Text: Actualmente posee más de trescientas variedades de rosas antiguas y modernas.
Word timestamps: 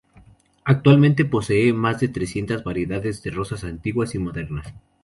Actualmente 0.65 1.25
posee 1.25 1.73
más 1.73 1.99
de 1.99 2.07
trescientas 2.07 2.63
variedades 2.63 3.21
de 3.21 3.29
rosas 3.29 3.63
antiguas 3.63 4.15
y 4.15 4.17
modernas. 4.17 4.73